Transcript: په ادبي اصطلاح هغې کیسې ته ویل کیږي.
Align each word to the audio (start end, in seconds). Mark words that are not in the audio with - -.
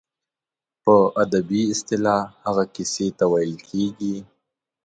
په 0.83 0.95
ادبي 1.23 1.61
اصطلاح 1.73 2.23
هغې 2.45 2.65
کیسې 2.75 3.07
ته 3.17 3.25
ویل 3.31 3.55
کیږي. 3.69 4.15